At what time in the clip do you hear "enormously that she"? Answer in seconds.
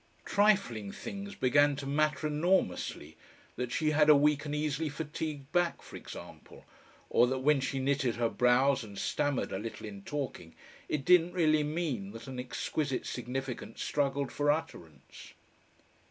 2.25-3.91